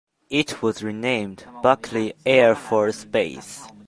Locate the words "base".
3.05-3.67